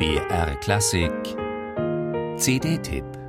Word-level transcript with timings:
BR 0.00 0.54
Klassik. 0.62 1.36
CD-Tipp 2.38 3.19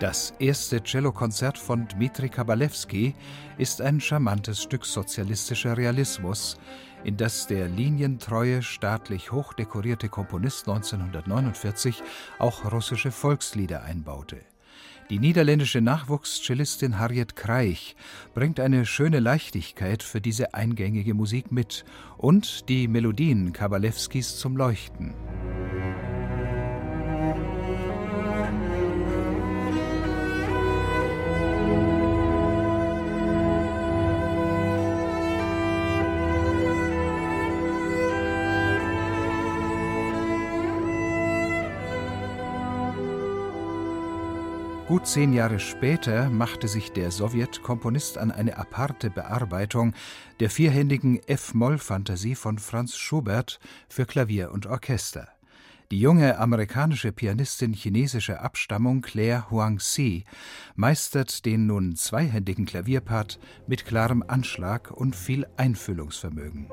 Das 0.00 0.32
erste 0.38 0.82
Cellokonzert 0.82 1.58
von 1.58 1.86
Dmitri 1.86 2.30
Kabalewski 2.30 3.14
ist 3.58 3.82
ein 3.82 4.00
charmantes 4.00 4.62
Stück 4.62 4.86
sozialistischer 4.86 5.76
Realismus, 5.76 6.56
in 7.04 7.18
das 7.18 7.46
der 7.46 7.68
linientreue, 7.68 8.62
staatlich 8.62 9.30
hochdekorierte 9.30 10.08
Komponist 10.08 10.66
1949 10.68 12.02
auch 12.38 12.72
russische 12.72 13.10
Volkslieder 13.10 13.82
einbaute. 13.82 14.38
Die 15.10 15.18
niederländische 15.18 15.82
Nachwuchscellistin 15.82 16.98
Harriet 16.98 17.36
Kreich 17.36 17.94
bringt 18.32 18.58
eine 18.58 18.86
schöne 18.86 19.20
Leichtigkeit 19.20 20.02
für 20.02 20.22
diese 20.22 20.54
eingängige 20.54 21.12
Musik 21.12 21.52
mit 21.52 21.84
und 22.16 22.70
die 22.70 22.88
Melodien 22.88 23.52
Kabalewskis 23.52 24.38
zum 24.38 24.56
Leuchten. 24.56 25.14
Gut 44.90 45.06
zehn 45.06 45.32
Jahre 45.32 45.60
später 45.60 46.30
machte 46.30 46.66
sich 46.66 46.90
der 46.90 47.12
Sowjetkomponist 47.12 48.18
an 48.18 48.32
eine 48.32 48.58
aparte 48.58 49.08
Bearbeitung 49.08 49.94
der 50.40 50.50
vierhändigen 50.50 51.20
F-Moll-Fantasie 51.28 52.34
von 52.34 52.58
Franz 52.58 52.96
Schubert 52.96 53.60
für 53.88 54.04
Klavier 54.04 54.50
und 54.50 54.66
Orchester. 54.66 55.28
Die 55.92 56.00
junge 56.00 56.38
amerikanische 56.38 57.12
Pianistin 57.12 57.72
chinesischer 57.72 58.42
Abstammung 58.42 59.00
Claire 59.00 59.48
Huang-Si 59.52 60.24
meistert 60.74 61.46
den 61.46 61.66
nun 61.66 61.94
zweihändigen 61.94 62.66
Klavierpart 62.66 63.38
mit 63.68 63.86
klarem 63.86 64.24
Anschlag 64.26 64.90
und 64.90 65.14
viel 65.14 65.46
Einfühlungsvermögen. 65.56 66.66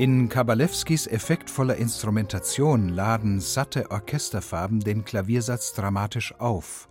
In 0.00 0.30
Kabalewskis 0.30 1.06
effektvoller 1.06 1.76
Instrumentation 1.76 2.88
laden 2.88 3.38
satte 3.38 3.90
Orchesterfarben 3.90 4.80
den 4.80 5.04
Klaviersatz 5.04 5.74
dramatisch 5.74 6.34
auf. 6.40 6.88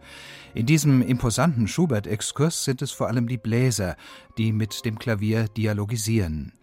In 0.53 0.67
diesem 0.67 1.01
imposanten 1.01 1.67
Schubert-Exkurs 1.67 2.65
sind 2.65 2.83
es 2.83 2.91
vor 2.91 3.07
allem 3.07 3.27
die 3.27 3.39
Bläser, 3.39 3.95
die 4.37 4.53
mit 4.53 4.85
dem 4.85 4.99
Klavier 4.99 5.47
dialogisieren. 5.47 6.53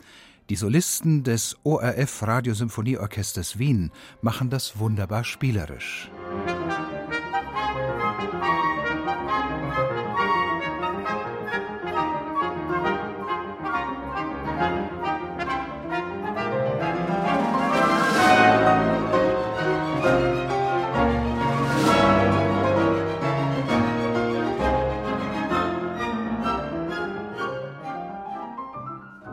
Die 0.48 0.55
Solisten 0.55 1.25
des 1.25 1.56
ORF 1.64 2.22
Radiosymphonieorchesters 2.22 3.58
Wien 3.58 3.91
machen 4.22 4.48
das 4.48 4.78
wunderbar 4.78 5.25
spielerisch. 5.25 6.12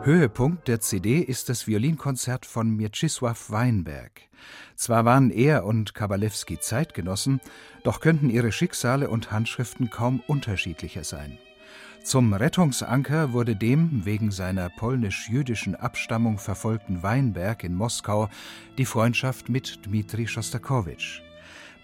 Höhepunkt 0.06 0.68
der 0.68 0.80
CD 0.80 1.20
ist 1.20 1.48
das 1.48 1.66
Violinkonzert 1.66 2.44
von 2.44 2.76
Mieczysław 2.76 3.50
Weinberg. 3.50 4.20
Zwar 4.76 5.06
waren 5.06 5.30
er 5.30 5.64
und 5.64 5.94
Kabalewski 5.94 6.60
Zeitgenossen, 6.60 7.40
doch 7.84 8.00
könnten 8.00 8.28
ihre 8.28 8.52
Schicksale 8.52 9.08
und 9.08 9.32
Handschriften 9.32 9.88
kaum 9.88 10.22
unterschiedlicher 10.26 11.04
sein. 11.04 11.38
Zum 12.02 12.34
Rettungsanker 12.34 13.32
wurde 13.32 13.56
dem 13.56 14.04
wegen 14.04 14.30
seiner 14.30 14.68
polnisch-jüdischen 14.68 15.74
Abstammung 15.74 16.36
verfolgten 16.36 17.02
Weinberg 17.02 17.64
in 17.64 17.74
Moskau 17.74 18.28
die 18.76 18.84
Freundschaft 18.84 19.48
mit 19.48 19.86
Dmitri 19.86 20.26
Schostakowitsch. 20.26 21.22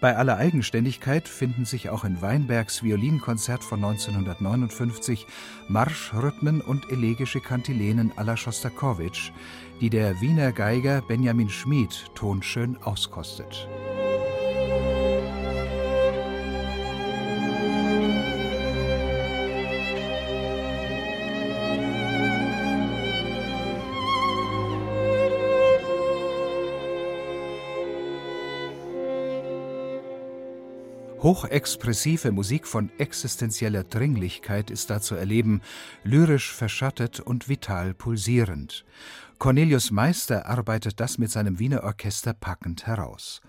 Bei 0.01 0.17
aller 0.17 0.37
Eigenständigkeit 0.37 1.27
finden 1.27 1.63
sich 1.63 1.91
auch 1.91 2.03
in 2.03 2.23
Weinbergs 2.23 2.81
Violinkonzert 2.81 3.63
von 3.63 3.83
1959 3.83 5.27
Marschrhythmen 5.67 6.59
und 6.59 6.91
elegische 6.91 7.39
Kantilenen 7.39 8.11
à 8.13 8.23
la 8.23 8.35
Schostakowitsch, 8.35 9.31
die 9.79 9.91
der 9.91 10.19
Wiener 10.19 10.53
Geiger 10.53 11.03
Benjamin 11.03 11.49
Schmid 11.49 12.07
tonschön 12.15 12.77
auskostet. 12.77 13.69
Hochexpressive 31.21 32.31
Musik 32.31 32.65
von 32.65 32.89
existenzieller 32.97 33.83
Dringlichkeit 33.83 34.71
ist 34.71 34.89
da 34.89 35.01
zu 35.01 35.13
erleben, 35.13 35.61
lyrisch 36.03 36.51
verschattet 36.51 37.19
und 37.19 37.47
vital 37.47 37.93
pulsierend. 37.93 38.85
Cornelius 39.37 39.91
Meister 39.91 40.47
arbeitet 40.47 40.99
das 40.99 41.19
mit 41.19 41.29
seinem 41.29 41.59
Wiener 41.59 41.83
Orchester 41.83 42.33
packend 42.33 42.87
heraus. 42.87 43.41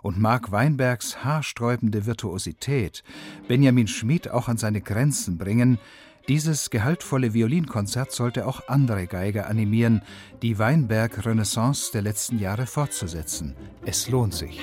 Und 0.00 0.18
Mark 0.18 0.52
Weinbergs 0.52 1.22
haarsträubende 1.22 2.06
Virtuosität, 2.06 3.04
Benjamin 3.46 3.88
Schmid 3.88 4.30
auch 4.30 4.48
an 4.48 4.56
seine 4.56 4.80
Grenzen 4.80 5.36
bringen, 5.36 5.78
dieses 6.28 6.70
gehaltvolle 6.70 7.32
Violinkonzert 7.32 8.12
sollte 8.12 8.46
auch 8.46 8.68
andere 8.68 9.06
Geiger 9.06 9.48
animieren, 9.48 10.02
die 10.42 10.58
Weinberg-Renaissance 10.58 11.90
der 11.92 12.02
letzten 12.02 12.38
Jahre 12.38 12.66
fortzusetzen. 12.66 13.54
Es 13.84 14.08
lohnt 14.08 14.34
sich. 14.34 14.60